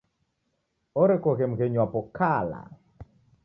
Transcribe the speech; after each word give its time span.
Orekoghe 1.01 1.45
mghenyu 1.51 1.79
wapo 1.81 1.99
kala. 2.17 2.61